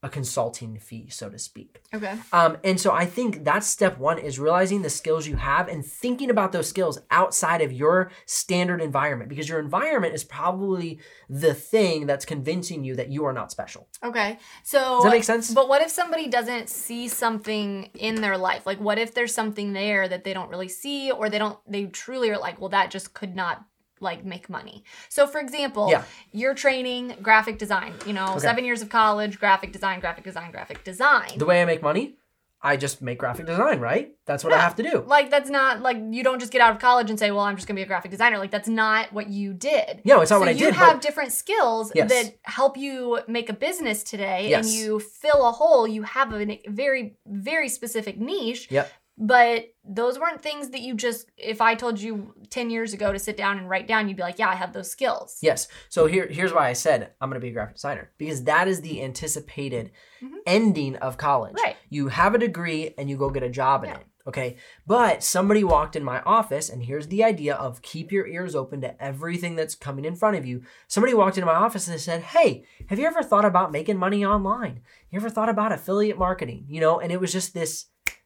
a 0.06 0.10
consulting 0.10 0.78
fee, 0.78 1.10
so 1.10 1.32
to 1.32 1.40
speak. 1.40 1.82
Okay. 1.92 2.16
Um, 2.32 2.58
and 2.64 2.80
so 2.80 2.92
I 2.92 3.06
think 3.06 3.44
that's 3.44 3.66
step 3.66 3.98
one 3.98 4.20
is 4.20 4.38
realizing 4.38 4.84
the 4.84 4.90
skills 4.90 5.26
you 5.26 5.36
have 5.36 5.68
and 5.68 5.84
thinking 5.84 6.30
about 6.30 6.52
those 6.52 6.70
skills 6.70 7.00
outside 7.10 7.62
of 7.62 7.72
your 7.72 8.12
standard 8.28 8.82
environment 8.82 9.30
because 9.30 9.50
your 9.50 9.60
environment 9.60 10.14
is 10.14 10.24
probably 10.24 11.00
the 11.28 11.56
thing 11.56 12.06
that's 12.06 12.24
convincing 12.24 12.84
you 12.84 12.96
that 12.96 13.10
you 13.10 13.26
are 13.26 13.34
not 13.34 13.50
special. 13.50 13.88
Okay. 14.04 14.38
So 14.62 14.78
Does 14.78 15.06
that 15.06 15.10
make 15.10 15.24
sense? 15.24 15.52
But 15.52 15.68
what 15.68 15.82
if 15.82 15.90
somebody 15.90 16.28
doesn't 16.28 16.70
see 16.70 17.08
something 17.08 17.90
in 17.96 18.22
their 18.22 18.38
life? 18.38 18.68
Like 18.68 18.80
what 18.80 19.00
if 19.00 19.16
there's 19.16 19.34
something 19.34 19.74
there 19.74 20.08
that 20.08 20.24
they 20.24 20.34
don't 20.34 20.52
really 20.52 20.70
see 20.70 21.12
or 21.12 21.32
they 21.32 21.40
don't 21.40 21.58
they 21.68 21.88
truly 21.88 22.30
are 22.30 22.38
like, 22.38 22.62
well 22.62 22.70
that 22.70 22.92
just 22.92 23.16
could 23.16 23.36
not 23.36 23.66
like 24.10 24.24
make 24.24 24.50
money. 24.50 24.78
So 25.10 25.28
for 25.28 25.40
example, 25.42 25.90
Yeah. 25.92 26.04
you're 26.32 26.54
training 26.66 27.04
graphic 27.22 27.58
design, 27.58 27.94
you 28.06 28.14
know, 28.14 28.30
Okay. 28.36 28.40
7 28.50 28.64
years 28.64 28.82
of 28.82 28.90
college, 28.90 29.40
graphic 29.40 29.72
design, 29.74 30.00
graphic 30.00 30.24
design, 30.24 30.52
graphic 30.52 30.84
design. 30.86 31.32
The 31.38 31.46
way 31.46 31.62
I 31.62 31.66
make 31.66 31.82
money, 31.82 32.16
I 32.62 32.78
just 32.78 33.00
make 33.00 33.20
graphic 33.20 33.46
design, 33.46 33.80
right? 33.80 34.06
That's 34.26 34.44
what 34.44 34.52
I 34.54 34.58
have 34.68 34.76
to 34.78 34.84
do. 34.92 35.04
like 35.16 35.30
that's 35.30 35.52
not 35.52 35.82
like 35.88 35.98
you 36.18 36.24
don't 36.24 36.40
just 36.40 36.52
get 36.52 36.62
out 36.62 36.72
of 36.76 36.80
college 36.80 37.10
and 37.12 37.20
say, 37.20 37.30
"Well, 37.30 37.42
I'm 37.48 37.56
just 37.58 37.68
going 37.68 37.76
to 37.76 37.80
be 37.80 37.84
a 37.84 37.92
graphic 37.94 38.10
designer." 38.10 38.40
Like 38.40 38.50
that's 38.50 38.68
not 38.86 39.14
what 39.14 39.28
you 39.30 39.54
did. 39.54 40.02
No, 40.04 40.22
it's 40.22 40.32
not 40.32 40.38
so 40.38 40.40
what 40.40 40.48
I 40.50 40.52
you 40.54 40.66
did. 40.66 40.74
You 40.76 40.80
have 40.88 41.00
different 41.00 41.32
skills 41.32 41.92
Yes. 41.94 42.10
that 42.14 42.38
help 42.60 42.74
you 42.78 43.20
make 43.28 43.50
a 43.50 43.54
business 43.68 44.02
today 44.04 44.54
and 44.54 44.66
you 44.66 45.00
fill 45.00 45.42
a 45.48 45.52
hole 45.52 45.88
you 45.88 46.04
have 46.04 46.34
a 46.34 46.60
very 46.68 47.04
very 47.28 47.70
specific 47.70 48.16
niche 48.20 48.64
Yep. 48.72 48.92
But 49.18 49.66
those 49.86 50.20
weren't 50.20 50.42
things 50.42 50.70
that 50.72 50.82
you 50.82 50.94
just 50.94 51.30
if 51.38 51.62
i 51.62 51.74
told 51.76 52.00
you 52.02 52.34
10 52.50 52.70
years 52.70 52.92
ago 52.94 53.14
to 53.14 53.20
sit 53.20 53.38
down 53.38 53.58
and 53.58 53.70
write 53.70 53.88
down 53.88 54.08
you'd 54.08 54.18
be 54.18 54.24
like 54.24 54.40
yeah 54.40 54.50
i 54.50 54.56
have 54.56 54.74
those 54.74 54.90
skills 54.92 55.38
Yes. 55.42 55.68
So 55.90 56.06
here, 56.08 56.28
here's 56.28 56.54
why 56.54 56.70
I 56.70 56.74
said 56.74 57.12
I'm 57.22 57.30
going 57.30 57.40
to 57.40 57.46
be 57.46 57.50
a 57.50 57.54
graphic 57.54 57.76
designer 57.76 58.12
because 58.18 58.44
that 58.44 58.68
is 58.68 58.82
the 58.82 59.02
anticipated 59.04 59.92
Mhm. 60.24 60.32
ending 60.48 60.96
of 60.98 61.18
college. 61.18 61.56
Right. 61.64 61.76
You 61.90 62.08
have 62.08 62.34
a 62.36 62.38
degree 62.40 62.94
and 62.98 63.10
you 63.10 63.18
go 63.18 63.30
get 63.30 63.44
a 63.44 63.50
job 63.50 63.84
in 63.84 63.90
Yeah. 63.90 63.98
it. 63.98 64.06
Okay. 64.28 64.58
But 64.88 65.24
somebody 65.24 65.64
walked 65.64 65.96
in 65.96 66.04
my 66.04 66.22
office, 66.22 66.70
and 66.70 66.82
here's 66.84 67.08
the 67.08 67.24
idea 67.24 67.54
of 67.56 67.82
keep 67.84 68.12
your 68.12 68.26
ears 68.26 68.56
open 68.56 68.82
to 68.82 69.02
everything 69.04 69.56
that's 69.56 69.76
coming 69.76 70.04
in 70.06 70.16
front 70.16 70.36
of 70.38 70.46
you. 70.46 70.64
Somebody 70.88 71.14
walked 71.14 71.38
into 71.38 71.46
my 71.46 71.54
office 71.54 71.88
and 71.88 72.00
said, 72.00 72.22
Hey, 72.24 72.66
have 72.90 72.98
you 72.98 73.06
ever 73.06 73.22
thought 73.24 73.46
about 73.46 73.72
making 73.72 73.98
money 73.98 74.26
online? 74.26 74.82
You 75.12 75.18
ever 75.20 75.30
thought 75.30 75.50
about 75.50 75.72
affiliate 75.72 76.18
marketing? 76.18 76.66
You 76.70 76.82
know, 76.82 77.00
and 77.00 77.12
it 77.12 77.20
was 77.20 77.32
just 77.32 77.54
this 77.54 77.86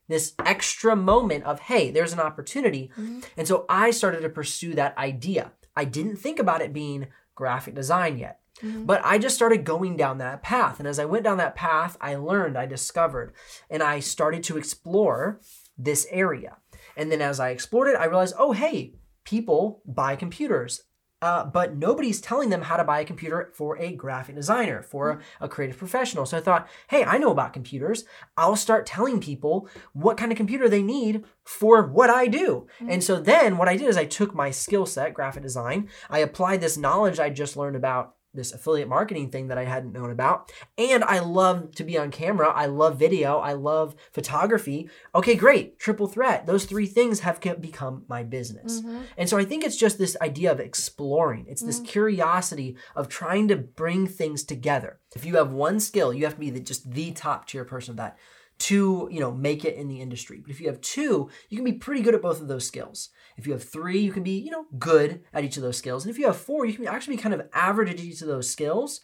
this 0.09 0.33
extra 0.45 0.95
moment 0.97 1.45
of 1.45 1.61
hey 1.61 1.89
there's 1.91 2.11
an 2.13 2.19
opportunity. 2.19 2.91
Mhm. 2.97 3.23
and 3.37 3.47
so 3.47 3.65
i 3.69 3.91
started 3.91 4.21
to 4.21 4.29
pursue 4.29 4.73
that 4.75 4.97
idea. 4.97 5.51
I 5.75 5.85
didn't 5.85 6.17
think 6.17 6.39
about 6.39 6.61
it 6.61 6.73
being 6.73 7.07
graphic 7.35 7.73
design 7.75 8.17
yet 8.17 8.39
Mhm. 8.61 8.85
but 8.85 8.99
i 9.05 9.17
just 9.17 9.35
started 9.35 9.63
going 9.63 9.95
down 9.95 10.17
that 10.17 10.43
path. 10.43 10.79
And 10.79 10.87
as 10.87 10.99
i 10.99 11.05
went 11.05 11.23
down 11.23 11.37
that 11.37 11.55
path 11.55 11.95
i 12.01 12.15
learned 12.15 12.57
i 12.57 12.65
discovered 12.65 13.33
and 13.69 13.81
i 13.81 14.01
started 14.01 14.43
to 14.45 14.57
explore 14.57 15.39
this 15.77 16.05
area. 16.09 16.57
And 16.97 17.09
then 17.09 17.21
as 17.21 17.39
i 17.39 17.49
explored 17.51 17.87
it 17.87 17.95
i 17.95 18.05
realized 18.05 18.35
oh 18.37 18.51
hey 18.51 18.95
people 19.23 19.81
buy 19.85 20.15
computers 20.17 20.81
uh, 21.21 21.45
but 21.45 21.75
nobody's 21.75 22.21
telling 22.21 22.49
them 22.49 22.63
how 22.63 22.77
to 22.77 22.83
buy 22.83 22.99
a 23.01 23.05
computer 23.05 23.51
for 23.53 23.77
a 23.77 23.93
graphic 23.93 24.35
designer, 24.35 24.81
for 24.81 25.09
a, 25.09 25.45
a 25.45 25.49
creative 25.49 25.77
professional. 25.77 26.25
So 26.25 26.37
I 26.37 26.41
thought, 26.41 26.67
hey, 26.89 27.03
I 27.03 27.17
know 27.17 27.31
about 27.31 27.53
computers. 27.53 28.05
I'll 28.37 28.55
start 28.55 28.85
telling 28.85 29.19
people 29.19 29.67
what 29.93 30.17
kind 30.17 30.31
of 30.31 30.37
computer 30.37 30.69
they 30.69 30.81
need 30.81 31.25
for 31.43 31.85
what 31.85 32.09
I 32.09 32.27
do. 32.27 32.67
And 32.87 33.03
so 33.03 33.19
then 33.19 33.57
what 33.57 33.67
I 33.67 33.75
did 33.75 33.87
is 33.87 33.97
I 33.97 34.05
took 34.05 34.33
my 34.33 34.51
skill 34.51 34.85
set, 34.85 35.13
graphic 35.13 35.43
design, 35.43 35.89
I 36.09 36.19
applied 36.19 36.61
this 36.61 36.77
knowledge 36.77 37.19
I 37.19 37.29
just 37.29 37.57
learned 37.57 37.75
about 37.75 38.15
this 38.33 38.51
affiliate 38.51 38.87
marketing 38.87 39.29
thing 39.29 39.47
that 39.47 39.57
I 39.57 39.65
hadn't 39.65 39.93
known 39.93 40.11
about. 40.11 40.51
And 40.77 41.03
I 41.03 41.19
love 41.19 41.73
to 41.75 41.83
be 41.83 41.97
on 41.97 42.11
camera. 42.11 42.49
I 42.49 42.67
love 42.67 42.97
video. 42.99 43.39
I 43.39 43.53
love 43.53 43.95
photography. 44.13 44.89
Okay, 45.15 45.35
great. 45.35 45.79
Triple 45.79 46.07
threat. 46.07 46.45
Those 46.45 46.65
three 46.65 46.85
things 46.85 47.21
have 47.21 47.39
become 47.59 48.05
my 48.07 48.23
business. 48.23 48.81
Mhm. 48.81 49.03
And 49.17 49.29
so 49.29 49.37
I 49.37 49.45
think 49.45 49.63
it's 49.63 49.77
just 49.77 49.97
this 49.97 50.15
idea 50.21 50.51
of 50.51 50.59
exploring. 50.59 51.45
It's 51.47 51.61
this 51.61 51.79
curiosity 51.79 52.77
of 52.95 53.09
trying 53.09 53.47
to 53.47 53.55
bring 53.57 54.07
things 54.07 54.43
together. 54.43 54.99
If 55.15 55.25
you 55.25 55.37
have 55.37 55.51
one 55.51 55.79
skill, 55.79 56.13
you 56.13 56.25
have 56.25 56.35
to 56.35 56.39
be 56.39 56.51
the, 56.51 56.59
just 56.59 56.91
the 56.91 57.11
top 57.11 57.47
tier 57.47 57.65
person 57.65 57.91
of 57.93 57.97
that 57.97 58.17
to, 58.59 59.07
you 59.11 59.19
know, 59.19 59.31
make 59.31 59.65
it 59.65 59.75
in 59.75 59.87
the 59.87 60.01
industry. 60.01 60.39
But 60.41 60.51
if 60.51 60.59
you 60.59 60.67
have 60.67 60.81
two, 60.81 61.29
you 61.49 61.57
can 61.57 61.65
be 61.65 61.73
pretty 61.73 62.01
good 62.01 62.13
at 62.13 62.21
both 62.21 62.41
of 62.41 62.47
those 62.47 62.65
skills. 62.65 63.09
If 63.37 63.47
you 63.47 63.53
have 63.53 63.63
three, 63.63 63.99
you 63.99 64.11
can 64.11 64.23
be, 64.23 64.37
you 64.37 64.51
know, 64.51 64.65
good 64.77 65.21
at 65.33 65.43
each 65.43 65.57
of 65.57 65.63
those 65.63 65.77
skills. 65.77 66.03
And 66.03 66.11
if 66.11 66.19
you 66.19 66.27
have 66.27 66.37
four, 66.37 66.65
you 66.65 66.73
can 66.73 66.87
actually 66.87 67.15
be 67.15 67.21
kind 67.21 67.33
of 67.33 67.47
average 67.53 67.89
at 67.89 67.99
each 67.99 68.21
of 68.21 68.27
those 68.27 68.49
skills. 68.49 69.01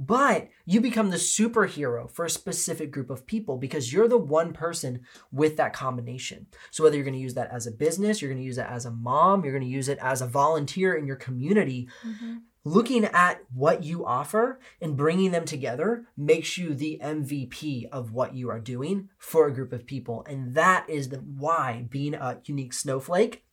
But 0.00 0.48
you 0.64 0.80
become 0.80 1.10
the 1.10 1.16
superhero 1.16 2.08
for 2.08 2.24
a 2.24 2.30
specific 2.30 2.92
group 2.92 3.10
of 3.10 3.26
people 3.26 3.56
because 3.56 3.92
you're 3.92 4.06
the 4.06 4.16
one 4.16 4.52
person 4.52 5.00
with 5.32 5.56
that 5.56 5.72
combination. 5.72 6.46
So 6.70 6.84
whether 6.84 6.94
you're 6.94 7.04
going 7.04 7.14
to 7.14 7.20
use 7.20 7.34
that 7.34 7.50
as 7.50 7.66
a 7.66 7.72
business, 7.72 8.22
you're 8.22 8.30
going 8.30 8.40
to 8.40 8.46
use 8.46 8.58
it 8.58 8.66
as 8.68 8.86
a 8.86 8.92
mom, 8.92 9.42
you're 9.42 9.52
going 9.52 9.64
to 9.64 9.68
use 9.68 9.88
it 9.88 9.98
as 10.00 10.22
a 10.22 10.26
volunteer 10.28 10.94
in 10.94 11.06
your 11.08 11.16
community, 11.16 11.88
mm-hmm. 12.06 12.36
Looking 12.68 13.04
at 13.04 13.42
what 13.52 13.82
you 13.82 14.04
offer 14.04 14.60
and 14.80 14.96
bringing 14.96 15.30
them 15.30 15.44
together 15.44 16.06
makes 16.16 16.58
you 16.58 16.74
the 16.74 17.00
MVP 17.02 17.88
of 17.90 18.12
what 18.12 18.34
you 18.34 18.50
are 18.50 18.60
doing 18.60 19.08
for 19.18 19.46
a 19.46 19.54
group 19.54 19.72
of 19.72 19.86
people. 19.86 20.24
And 20.28 20.54
that 20.54 20.88
is 20.88 21.08
the 21.08 21.18
why 21.18 21.86
being 21.90 22.14
a 22.14 22.40
unique 22.44 22.72
snowflake 22.72 23.44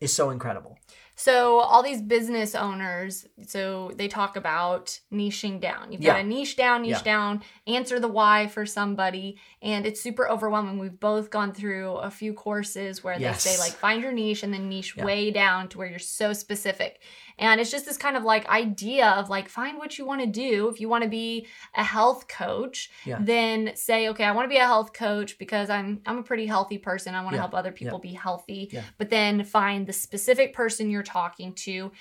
is 0.00 0.12
so 0.12 0.30
incredible. 0.30 0.78
So 1.16 1.58
all 1.60 1.82
these 1.82 2.02
business 2.02 2.54
owners, 2.56 3.26
so 3.46 3.92
they 3.94 4.08
talk 4.08 4.34
about 4.36 4.98
niching 5.12 5.60
down. 5.60 5.92
You've 5.92 6.00
got 6.02 6.16
Yeah. 6.16 6.22
to 6.22 6.28
niche 6.28 6.56
down, 6.56 6.82
niche 6.82 6.90
Yeah. 6.90 7.02
down, 7.02 7.42
answer 7.68 8.00
the 8.00 8.08
why 8.08 8.48
for 8.48 8.66
somebody, 8.66 9.38
and 9.62 9.86
it's 9.86 10.00
super 10.00 10.28
overwhelming. 10.28 10.78
We've 10.78 10.98
both 10.98 11.30
gone 11.30 11.52
through 11.54 11.92
a 11.96 12.10
few 12.10 12.32
courses 12.34 13.04
where 13.04 13.16
Yes. 13.18 13.44
they 13.44 13.50
say 13.50 13.58
like 13.60 13.72
find 13.72 14.02
your 14.02 14.10
niche 14.12 14.42
and 14.42 14.52
then 14.52 14.68
niche 14.68 14.94
Yeah. 14.96 15.04
way 15.04 15.30
down 15.30 15.68
to 15.68 15.78
where 15.78 15.86
you're 15.88 15.98
so 16.00 16.32
specific. 16.32 17.00
And 17.38 17.60
it's 17.60 17.70
just 17.70 17.84
this 17.84 17.96
kind 17.96 18.16
of 18.16 18.24
like 18.24 18.48
idea 18.48 19.08
of 19.10 19.28
like 19.28 19.48
find 19.48 19.78
what 19.78 19.98
you 19.98 20.04
want 20.06 20.20
to 20.20 20.26
do. 20.26 20.68
If 20.68 20.80
you 20.80 20.88
want 20.88 21.02
to 21.04 21.10
be 21.10 21.46
a 21.74 21.82
health 21.84 22.26
coach, 22.28 22.90
Yeah. 23.04 23.18
then 23.20 23.72
say 23.76 24.08
okay, 24.08 24.24
I 24.24 24.32
want 24.32 24.44
to 24.46 24.48
be 24.48 24.56
a 24.56 24.64
health 24.66 24.92
coach 24.92 25.38
because 25.38 25.70
I'm 25.70 26.00
I'm 26.06 26.18
a 26.18 26.22
pretty 26.22 26.46
healthy 26.46 26.78
person. 26.78 27.14
I 27.14 27.22
want 27.22 27.34
to 27.34 27.40
help 27.40 27.54
other 27.54 27.72
people 27.72 27.98
be 28.00 28.12
healthy. 28.14 28.70
But 28.98 29.10
then 29.10 29.44
find 29.44 29.86
the 29.86 29.92
specific 29.92 30.54
person 30.54 30.90
you're 30.90 31.03
talking 31.04 31.52
to 31.54 31.92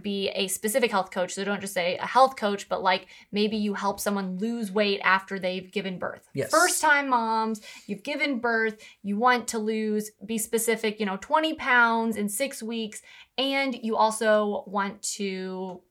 be 0.00 0.30
a 0.30 0.48
specific 0.48 0.90
health 0.90 1.10
coach. 1.10 1.34
So 1.34 1.44
don't 1.44 1.60
just 1.60 1.74
say 1.74 1.98
a 1.98 2.06
health 2.06 2.36
coach, 2.36 2.68
but 2.68 2.82
like 2.82 3.06
maybe 3.30 3.56
you 3.56 3.74
help 3.74 4.00
someone 4.00 4.38
lose 4.38 4.72
weight 4.72 5.00
after 5.04 5.38
they've 5.38 5.70
given 5.70 5.98
birth. 5.98 6.28
Yes. 6.32 6.50
First 6.50 6.80
time 6.80 7.10
moms, 7.10 7.60
you've 7.86 8.02
given 8.02 8.38
birth, 8.38 8.78
you 9.02 9.18
want 9.18 9.48
to 9.48 9.58
lose, 9.58 10.10
be 10.24 10.38
specific, 10.38 10.98
you 10.98 11.06
know, 11.06 11.18
20 11.20 11.54
pounds 11.54 12.16
in 12.16 12.28
six 12.28 12.62
weeks, 12.62 13.02
and 13.36 13.74
you 13.82 13.96
also 13.96 14.64
want 14.66 15.02
to 15.02 15.82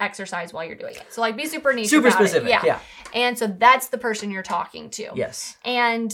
exercise 0.00 0.52
while 0.52 0.64
you're 0.64 0.76
doing 0.76 0.94
it. 0.94 1.04
So 1.10 1.20
like 1.20 1.36
be 1.36 1.46
super 1.46 1.72
niche. 1.72 1.88
Super 1.88 2.10
specific. 2.10 2.48
Yeah. 2.48 2.62
yeah. 2.64 2.78
And 3.14 3.38
so 3.38 3.46
that's 3.46 3.88
the 3.88 3.98
person 3.98 4.30
you're 4.30 4.42
talking 4.42 4.90
to. 4.90 5.10
Yes. 5.14 5.56
And 5.64 6.10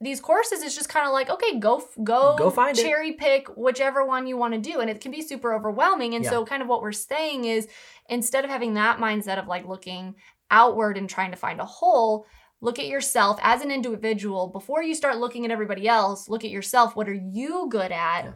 these 0.00 0.20
courses 0.20 0.62
is 0.62 0.74
just 0.74 0.88
kind 0.90 1.06
of 1.06 1.12
like 1.12 1.30
okay 1.30 1.58
go 1.58 1.82
go 2.04 2.36
Go 2.36 2.50
find 2.50 2.76
it. 2.78 2.82
cherry 2.82 3.12
pick 3.12 3.48
whichever 3.56 4.04
one 4.04 4.26
you 4.26 4.36
want 4.36 4.52
to 4.52 4.60
do 4.60 4.80
and 4.80 4.90
it 4.90 5.00
can 5.00 5.10
be 5.10 5.22
super 5.22 5.54
overwhelming 5.54 6.14
and 6.14 6.24
so 6.30 6.44
kind 6.44 6.60
of 6.62 6.68
what 6.68 6.82
we're 6.82 6.92
saying 6.92 7.44
is 7.46 7.66
instead 8.10 8.44
of 8.44 8.50
having 8.50 8.74
that 8.74 8.98
mindset 8.98 9.38
of 9.38 9.46
like 9.46 9.66
looking 9.66 10.14
outward 10.50 10.98
and 10.98 11.08
trying 11.08 11.30
to 11.30 11.36
find 11.36 11.60
a 11.60 11.64
hole 11.64 12.26
look 12.60 12.78
at 12.78 12.86
yourself 12.86 13.38
as 13.42 13.62
an 13.62 13.70
individual 13.70 14.48
before 14.48 14.82
you 14.82 14.94
start 14.94 15.16
looking 15.18 15.44
at 15.44 15.50
everybody 15.50 15.88
else 15.88 16.28
look 16.28 16.44
at 16.44 16.50
yourself 16.50 16.94
what 16.94 17.08
are 17.08 17.14
you 17.14 17.66
good 17.70 17.90
at 17.92 18.24
Yeah. 18.26 18.32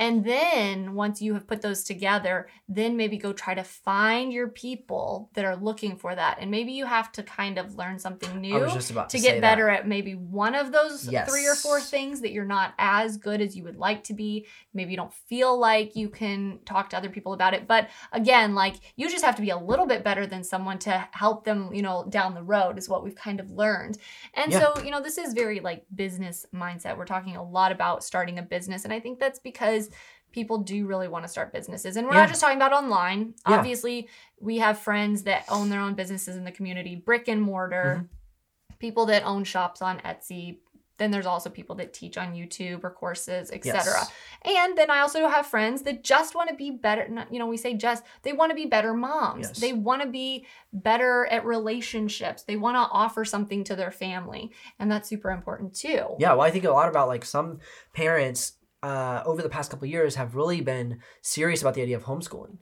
And 0.00 0.24
then 0.24 0.94
once 0.94 1.22
you 1.22 1.34
have 1.34 1.46
put 1.46 1.62
those 1.62 1.84
together 1.84 2.48
then 2.68 2.96
maybe 2.96 3.16
go 3.16 3.32
try 3.32 3.54
to 3.54 3.62
find 3.62 4.32
your 4.32 4.48
people 4.48 5.30
that 5.34 5.44
are 5.44 5.56
looking 5.56 5.96
for 5.96 6.14
that 6.14 6.38
and 6.40 6.50
maybe 6.50 6.72
you 6.72 6.86
have 6.86 7.12
to 7.12 7.22
kind 7.22 7.58
of 7.58 7.76
learn 7.76 7.98
something 7.98 8.40
new 8.40 8.58
to, 8.66 9.06
to 9.08 9.18
get 9.18 9.34
that. 9.34 9.40
better 9.40 9.68
at 9.68 9.86
maybe 9.86 10.14
one 10.14 10.54
of 10.54 10.72
those 10.72 11.04
three 11.28 11.46
or 11.46 11.54
four 11.54 11.80
things 11.80 12.20
that 12.20 12.32
you're 12.32 12.44
not 12.44 12.74
as 12.78 13.16
good 13.16 13.40
as 13.40 13.56
you 13.56 13.62
would 13.64 13.76
like 13.76 14.02
to 14.04 14.14
be. 14.14 14.46
Maybe 14.72 14.92
you 14.92 14.96
don't 14.96 15.12
feel 15.12 15.58
like 15.58 15.94
you 15.94 16.08
can 16.08 16.60
talk 16.64 16.90
to 16.90 16.96
other 16.96 17.08
people 17.10 17.32
about 17.32 17.54
it. 17.54 17.66
But 17.66 17.88
again, 18.12 18.54
like 18.54 18.76
you 18.96 19.10
just 19.10 19.24
have 19.24 19.36
to 19.36 19.42
be 19.42 19.50
a 19.50 19.56
little 19.56 19.86
bit 19.86 20.02
better 20.02 20.26
than 20.26 20.42
someone 20.42 20.78
to 20.80 21.08
help 21.12 21.44
them, 21.44 21.72
you 21.74 21.82
know, 21.82 22.06
down 22.08 22.34
the 22.34 22.42
road 22.42 22.78
is 22.78 22.88
what 22.88 23.04
we've 23.04 23.14
kind 23.14 23.40
of 23.40 23.50
learned. 23.50 23.98
And 24.34 24.50
Yeah. 24.50 24.60
so, 24.60 24.82
you 24.82 24.90
know, 24.90 25.02
this 25.02 25.18
is 25.18 25.34
very 25.34 25.60
like 25.60 25.84
business 25.94 26.46
mindset. 26.54 26.96
We're 26.96 27.04
talking 27.04 27.36
a 27.36 27.42
lot 27.42 27.72
about 27.72 28.02
starting 28.04 28.38
a 28.38 28.42
business. 28.42 28.84
And 28.84 28.92
I 28.92 29.00
think 29.00 29.18
that's 29.18 29.38
because 29.38 29.89
people 30.32 30.58
do 30.58 30.86
really 30.86 31.08
want 31.08 31.24
to 31.24 31.28
start 31.28 31.52
businesses. 31.52 31.96
And 31.96 32.06
we're 32.06 32.14
Yeah. 32.14 32.20
not 32.20 32.28
just 32.28 32.40
talking 32.40 32.56
about 32.56 32.72
online. 32.72 33.34
Yeah. 33.48 33.56
Obviously, 33.58 34.08
we 34.40 34.58
have 34.58 34.78
friends 34.78 35.24
that 35.24 35.44
own 35.48 35.70
their 35.70 35.80
own 35.80 35.94
businesses 35.94 36.36
in 36.36 36.44
the 36.44 36.52
community, 36.52 36.94
brick 36.94 37.26
and 37.28 37.42
mortar, 37.42 37.96
Mm-hmm. 38.04 38.76
people 38.78 39.06
that 39.06 39.24
own 39.24 39.44
shops 39.44 39.82
on 39.82 39.98
Etsy. 40.00 40.58
Then 40.98 41.10
there's 41.10 41.24
also 41.26 41.48
people 41.48 41.76
that 41.76 41.94
teach 41.94 42.18
on 42.18 42.34
YouTube 42.34 42.84
or 42.84 42.90
courses, 42.90 43.50
etc. 43.50 43.72
Yes. 43.86 44.12
And 44.44 44.76
then 44.76 44.90
I 44.90 45.00
also 45.00 45.26
have 45.28 45.46
friends 45.46 45.80
that 45.82 46.04
just 46.04 46.34
want 46.34 46.50
to 46.50 46.54
be 46.54 46.70
better. 46.70 47.08
You 47.30 47.38
know, 47.38 47.46
we 47.46 47.56
say 47.56 47.72
just, 47.74 48.04
they 48.22 48.34
want 48.34 48.50
to 48.50 48.54
be 48.54 48.66
better 48.66 48.92
moms. 48.92 49.48
Yes. 49.48 49.58
They 49.58 49.72
want 49.72 50.02
to 50.02 50.08
be 50.08 50.44
better 50.74 51.24
at 51.26 51.44
relationships. 51.46 52.42
They 52.42 52.56
want 52.56 52.76
to 52.76 52.80
offer 52.92 53.24
something 53.24 53.64
to 53.64 53.74
their 53.76 53.90
family. 53.90 54.52
And 54.78 54.92
that's 54.92 55.08
super 55.08 55.30
important 55.30 55.74
too. 55.74 56.04
Yeah, 56.18 56.32
well, 56.34 56.42
I 56.42 56.50
think 56.50 56.64
a 56.64 56.70
lot 56.70 56.88
about 56.90 57.08
like 57.08 57.24
some 57.24 57.60
parents 57.94 58.52
uh, 58.82 59.22
over 59.26 59.42
the 59.42 59.48
past 59.48 59.70
couple 59.70 59.84
of 59.86 59.90
years 59.90 60.14
have 60.14 60.34
really 60.34 60.60
been 60.60 61.00
serious 61.20 61.60
about 61.60 61.74
the 61.74 61.82
idea 61.82 61.96
of 61.96 62.04
homeschooling. 62.04 62.58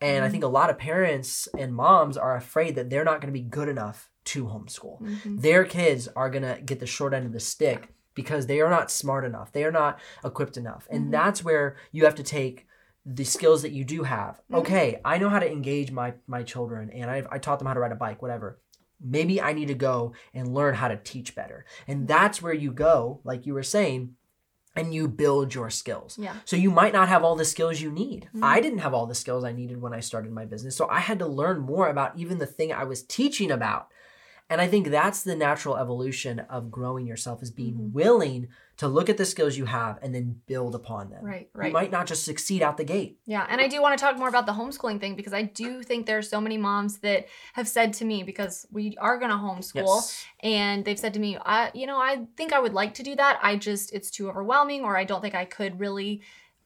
And 0.00 0.24
I 0.24 0.28
Mhm. 0.28 0.30
think 0.32 0.44
a 0.44 0.48
lot 0.48 0.68
of 0.70 0.78
parents 0.78 1.48
and 1.58 1.74
moms 1.74 2.16
are 2.16 2.34
afraid 2.36 2.74
that 2.74 2.90
they're 2.90 3.04
not 3.04 3.20
going 3.20 3.32
to 3.32 3.38
be 3.40 3.46
good 3.48 3.68
enough 3.68 4.10
to 4.24 4.46
homeschool. 4.46 5.00
Mhm. 5.00 5.40
Their 5.40 5.64
kids 5.64 6.08
are 6.08 6.28
going 6.30 6.42
to 6.42 6.60
get 6.62 6.80
the 6.80 6.86
short 6.86 7.14
end 7.14 7.24
of 7.26 7.32
the 7.32 7.40
stick 7.40 7.88
because 8.14 8.46
they 8.46 8.60
are 8.60 8.68
not 8.70 8.90
smart 8.90 9.24
enough. 9.24 9.52
They 9.52 9.64
are 9.64 9.70
not 9.72 9.98
equipped 10.24 10.56
enough. 10.56 10.86
And 10.90 11.06
Mhm. 11.06 11.10
that's 11.12 11.44
where 11.44 11.76
you 11.92 12.04
have 12.04 12.16
to 12.16 12.22
take 12.22 12.66
the 13.06 13.24
skills 13.24 13.62
that 13.62 13.72
you 13.72 13.84
do 13.84 14.02
have. 14.04 14.40
Mhm. 14.50 14.58
Okay, 14.58 15.00
I 15.04 15.18
know 15.18 15.28
how 15.28 15.38
to 15.40 15.50
engage 15.50 15.90
my 15.90 16.14
my 16.26 16.42
children 16.44 16.90
and 16.90 17.10
I 17.10 17.24
I 17.30 17.38
taught 17.38 17.58
them 17.58 17.66
how 17.66 17.74
to 17.74 17.80
ride 17.80 17.90
a 17.92 17.96
bike, 17.96 18.22
whatever. 18.22 18.58
Maybe 19.00 19.40
I 19.40 19.52
need 19.52 19.66
to 19.68 19.74
go 19.74 20.12
and 20.34 20.54
learn 20.54 20.74
how 20.74 20.86
to 20.88 20.96
teach 20.96 21.34
better. 21.34 21.64
And 21.88 22.06
that's 22.06 22.40
where 22.40 22.52
you 22.52 22.70
go, 22.72 23.20
like 23.24 23.44
you 23.46 23.54
were 23.54 23.64
saying, 23.64 24.14
and 24.74 24.94
you 24.94 25.06
build 25.08 25.54
your 25.54 25.70
skills. 25.70 26.18
Yeah. 26.18 26.34
So 26.44 26.56
you 26.56 26.70
might 26.70 26.92
not 26.92 27.08
have 27.08 27.24
all 27.24 27.36
the 27.36 27.44
skills 27.44 27.80
you 27.80 27.90
need. 27.90 28.28
Mhm. 28.34 28.42
I 28.42 28.60
didn't 28.60 28.78
have 28.78 28.94
all 28.94 29.06
the 29.06 29.14
skills 29.14 29.44
I 29.44 29.52
needed 29.52 29.80
when 29.82 29.92
I 29.92 30.00
started 30.00 30.32
my 30.32 30.44
business. 30.44 30.76
So 30.76 30.88
I 30.88 31.00
had 31.00 31.18
to 31.18 31.26
learn 31.26 31.60
more 31.60 31.88
about 31.88 32.16
even 32.16 32.38
the 32.38 32.46
thing 32.46 32.72
I 32.72 32.84
was 32.84 33.02
teaching 33.02 33.50
about. 33.50 33.88
And 34.52 34.60
I 34.60 34.66
think 34.66 34.88
that's 34.88 35.22
the 35.22 35.34
natural 35.34 35.78
evolution 35.78 36.40
of 36.40 36.70
growing 36.70 37.06
yourself 37.06 37.42
is 37.42 37.50
being 37.50 37.74
Mhm. 37.74 37.92
willing 37.92 38.48
to 38.76 38.86
look 38.86 39.08
at 39.08 39.16
the 39.16 39.24
skills 39.24 39.56
you 39.56 39.64
have 39.64 39.98
and 40.02 40.14
then 40.14 40.42
build 40.46 40.74
upon 40.74 41.08
them. 41.08 41.24
Right, 41.24 41.48
right. 41.54 41.68
You 41.68 41.72
might 41.72 41.90
not 41.90 42.06
just 42.06 42.24
succeed 42.24 42.60
out 42.62 42.76
the 42.76 42.84
gate. 42.84 43.18
Yeah, 43.24 43.46
and 43.48 43.62
I 43.62 43.68
do 43.68 43.80
want 43.80 43.96
to 43.98 44.04
talk 44.04 44.18
more 44.18 44.28
about 44.28 44.44
the 44.44 44.52
homeschooling 44.52 45.00
thing 45.00 45.14
because 45.16 45.32
I 45.32 45.42
do 45.42 45.82
think 45.82 46.04
there 46.04 46.18
are 46.18 46.22
so 46.22 46.38
many 46.38 46.58
moms 46.58 46.98
that 46.98 47.28
have 47.54 47.66
said 47.66 47.94
to 47.94 48.04
me 48.04 48.24
because 48.24 48.66
we 48.70 48.94
are 48.98 49.16
going 49.18 49.30
to 49.30 49.36
homeschool 49.38 49.86
Yes. 49.86 50.24
and 50.40 50.84
they've 50.84 50.98
said 50.98 51.14
to 51.14 51.20
me, 51.20 51.38
I 51.38 51.70
you 51.72 51.86
know, 51.86 51.96
I 51.98 52.26
think 52.36 52.52
I 52.52 52.58
would 52.60 52.74
like 52.74 52.92
to 52.94 53.02
do 53.02 53.16
that. 53.16 53.38
I 53.42 53.56
just 53.56 53.90
it's 53.94 54.10
too 54.10 54.28
overwhelming 54.28 54.84
or 54.84 54.98
I 54.98 55.04
don't 55.04 55.22
think 55.22 55.34
I 55.34 55.46
could 55.46 55.80
really 55.80 56.20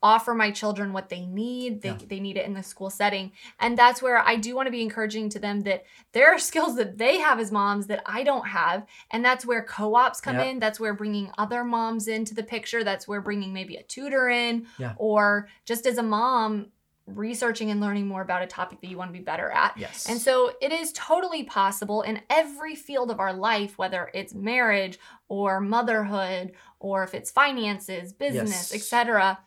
offer 0.07 0.35
my 0.35 0.51
children 0.51 0.93
what 0.93 1.09
they 1.09 1.27
need. 1.27 1.83
They 1.83 1.89
Yeah. 1.91 1.99
they 2.13 2.21
need 2.21 2.37
it 2.37 2.47
in 2.47 2.55
the 2.55 2.63
school 2.63 2.91
setting. 2.91 3.33
And 3.59 3.77
that's 3.77 4.01
where 4.01 4.19
I 4.19 4.37
do 4.37 4.55
want 4.55 4.67
to 4.69 4.71
be 4.71 4.83
encouraging 4.83 5.29
to 5.31 5.39
them 5.39 5.63
that 5.63 5.85
there 6.13 6.33
are 6.33 6.39
skills 6.51 6.77
that 6.77 6.97
they 6.99 7.19
have 7.19 7.39
as 7.41 7.51
moms 7.51 7.87
that 7.89 8.03
I 8.07 8.23
don't 8.23 8.47
have, 8.49 8.87
and 9.11 9.25
that's 9.25 9.45
where 9.45 9.63
co-ops 9.65 10.21
come 10.21 10.37
Yep. 10.37 10.47
in. 10.47 10.59
That's 10.61 10.79
where 10.81 10.95
bringing 10.95 11.31
other 11.39 11.65
moms 11.65 12.07
into 12.09 12.35
the 12.35 12.43
picture. 12.45 12.85
That's 12.85 13.09
where 13.09 13.21
bringing 13.21 13.53
maybe 13.53 13.77
a 13.77 13.83
tutor 13.83 14.29
in 14.29 14.67
Yeah. 14.79 14.95
or 14.97 15.49
just 15.65 15.87
as 15.87 15.99
a 15.99 16.03
mom 16.03 16.71
researching 17.07 17.71
and 17.71 17.81
learning 17.81 18.05
more 18.09 18.21
about 18.23 18.43
a 18.43 18.47
topic 18.49 18.81
that 18.81 18.89
you 18.89 18.97
want 18.99 19.09
to 19.13 19.17
be 19.17 19.23
better 19.25 19.49
at. 19.51 19.77
Yes. 19.79 20.09
And 20.09 20.21
so 20.21 20.51
it 20.61 20.73
is 20.73 20.93
totally 20.93 21.45
possible 21.45 22.03
in 22.03 22.21
every 22.29 22.75
field 22.75 23.13
of 23.13 23.21
our 23.21 23.33
life, 23.33 23.79
whether 23.79 24.11
it's 24.13 24.35
marriage 24.35 24.99
or 25.29 25.61
motherhood 25.61 26.53
or 26.81 27.05
if 27.05 27.15
it's 27.15 27.31
finances, 27.31 28.13
business, 28.13 28.73
Yes. 28.73 28.75
etc. 28.75 29.39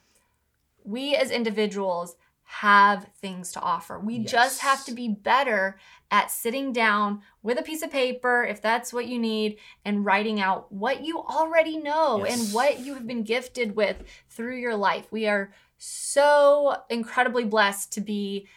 We 0.89 1.15
as 1.15 1.29
individuals 1.31 2.15
have 2.43 3.07
things 3.21 3.51
to 3.51 3.61
offer. 3.61 3.99
We 3.99 4.19
just 4.19 4.61
have 4.61 4.83
to 4.85 4.91
be 4.91 5.07
better 5.07 5.79
at 6.09 6.31
sitting 6.31 6.73
down 6.73 7.21
with 7.43 7.59
a 7.59 7.61
piece 7.61 7.83
of 7.83 7.91
paper, 7.91 8.43
if 8.43 8.59
that's 8.59 8.91
what 8.91 9.05
you 9.05 9.19
need, 9.19 9.57
and 9.85 10.03
writing 10.03 10.41
out 10.41 10.71
what 10.71 11.05
you 11.05 11.19
already 11.19 11.77
know 11.77 12.25
Yes. 12.25 12.45
and 12.45 12.53
what 12.53 12.79
you 12.79 12.95
have 12.95 13.05
been 13.05 13.21
gifted 13.21 13.75
with 13.75 14.03
through 14.29 14.57
your 14.57 14.75
life. 14.75 15.11
We 15.11 15.27
are 15.27 15.53
so 15.77 16.75
incredibly 16.89 17.45
blessed 17.45 17.93
to 17.93 18.01
be 18.01 18.47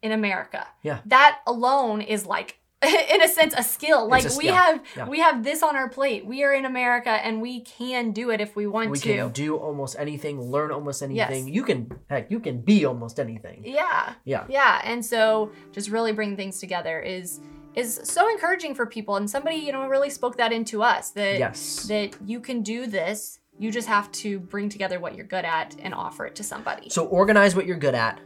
in 0.00 0.10
America. 0.12 0.66
Yeah. 0.82 1.00
That 1.04 1.40
alone 1.46 2.00
is 2.00 2.24
like 2.24 2.58
in 3.14 3.22
a 3.22 3.28
sense 3.28 3.54
a 3.56 3.62
skill. 3.62 4.08
Like 4.08 4.22
a 4.24 4.28
we 4.28 4.44
skill. 4.44 4.54
have 4.54 4.82
Yeah. 4.96 5.08
we 5.08 5.20
have 5.20 5.42
this 5.44 5.62
on 5.62 5.76
our 5.76 5.88
plate. 5.88 6.24
We 6.26 6.42
are 6.44 6.52
in 6.52 6.64
America 6.64 7.10
and 7.10 7.40
we 7.42 7.60
can 7.60 8.12
do 8.12 8.30
it 8.30 8.40
if 8.40 8.54
we 8.56 8.66
want 8.66 8.86
to 8.86 8.90
we 8.90 8.98
can 8.98 9.30
do 9.32 9.56
almost 9.56 9.96
anything, 9.98 10.40
learn 10.40 10.70
almost 10.70 11.02
anything 11.02 11.46
Yes. 11.46 11.54
You 11.54 11.62
can 11.64 11.90
heck, 12.10 12.30
you 12.30 12.40
can 12.40 12.60
be 12.60 12.84
almost 12.84 13.18
anything. 13.18 13.62
yeah. 13.64 14.14
Yeah. 14.24 14.44
Yeah, 14.48 14.80
and 14.84 15.04
so 15.04 15.50
just 15.72 15.88
really 15.90 16.12
bring 16.12 16.36
things 16.36 16.58
together 16.60 17.00
is 17.00 17.40
is 17.74 18.00
so 18.04 18.30
encouraging 18.30 18.72
for 18.74 18.86
people 18.86 19.16
and 19.16 19.28
somebody, 19.28 19.56
you 19.56 19.72
know, 19.72 19.88
really 19.88 20.08
spoke 20.10 20.36
that 20.36 20.52
into 20.52 20.82
us 20.82 21.10
that 21.10 21.38
Yes. 21.38 21.84
that 21.88 22.10
you 22.24 22.38
can 22.40 22.62
do 22.62 22.86
this. 22.86 23.40
You 23.58 23.70
just 23.72 23.88
have 23.88 24.10
to 24.12 24.38
bring 24.40 24.68
together 24.68 24.98
what 25.00 25.14
you're 25.16 25.26
good 25.26 25.44
at 25.44 25.76
and 25.80 25.92
offer 25.94 26.24
it 26.26 26.34
to 26.36 26.42
somebody. 26.44 26.88
So 26.90 27.06
organize 27.06 27.54
what 27.56 27.66
you're 27.66 27.76
good 27.76 27.94
at, 27.94 28.20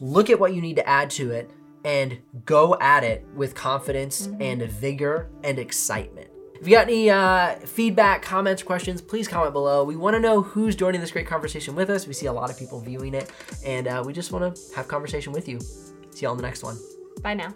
look 0.00 0.30
at 0.30 0.38
what 0.40 0.54
you 0.54 0.60
need 0.62 0.76
to 0.76 0.86
add 0.88 1.10
to 1.10 1.30
it, 1.32 1.50
and 1.84 2.18
go 2.44 2.76
at 2.80 3.04
it 3.04 3.24
with 3.34 3.54
confidence 3.54 4.28
and 4.40 4.62
vigor 4.62 5.30
and 5.42 5.58
excitement. 5.58 6.28
If 6.60 6.68
you 6.68 6.74
got 6.74 6.88
any 6.88 7.08
uh, 7.08 7.54
feedback, 7.60 8.20
comments, 8.20 8.62
questions, 8.62 9.00
please 9.00 9.26
comment 9.26 9.54
below. 9.54 9.82
We 9.82 9.96
want 9.96 10.14
to 10.14 10.20
know 10.20 10.42
who's 10.42 10.76
joining 10.76 11.00
this 11.00 11.10
great 11.10 11.26
conversation 11.26 11.74
with 11.74 11.88
us. 11.88 12.06
We 12.06 12.12
see 12.12 12.26
a 12.26 12.32
lot 12.32 12.50
of 12.50 12.58
people 12.58 12.80
viewing 12.80 13.14
it, 13.14 13.32
and 13.64 13.88
uh, 13.88 14.02
we 14.04 14.12
just 14.12 14.30
want 14.30 14.54
to 14.54 14.76
have 14.76 14.86
conversation 14.86 15.32
with 15.32 15.48
you. 15.48 15.58
See 15.58 16.22
you 16.22 16.28
all 16.28 16.34
in 16.34 16.36
the 16.36 16.46
next 16.46 16.62
one. 16.62 16.76
Bye 17.22 17.34
now. 17.34 17.54